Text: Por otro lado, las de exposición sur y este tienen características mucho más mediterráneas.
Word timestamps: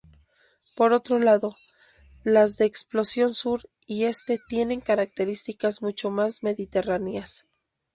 Por 0.75 0.93
otro 0.93 1.19
lado, 1.19 1.55
las 2.23 2.57
de 2.57 2.65
exposición 2.65 3.35
sur 3.35 3.69
y 3.85 4.05
este 4.05 4.39
tienen 4.47 4.81
características 4.81 5.83
mucho 5.83 6.09
más 6.09 6.41
mediterráneas. 6.41 7.45